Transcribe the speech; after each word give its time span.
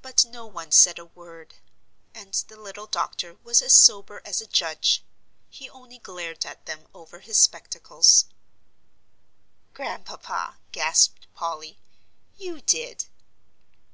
But 0.00 0.24
no 0.24 0.46
one 0.46 0.72
said 0.72 0.98
a 0.98 1.04
word. 1.04 1.56
And 2.14 2.32
the 2.48 2.58
little 2.58 2.86
doctor 2.86 3.34
was 3.44 3.60
as 3.60 3.74
sober 3.74 4.22
as 4.24 4.40
a 4.40 4.46
judge. 4.46 5.02
He 5.50 5.68
only 5.68 5.98
glared 5.98 6.46
at 6.46 6.64
them 6.64 6.86
over 6.94 7.20
his 7.20 7.36
spectacles. 7.38 8.24
"Grandpapa," 9.74 10.56
gasped 10.72 11.26
Polly, 11.34 11.76
"you 12.38 12.62
did." 12.62 13.04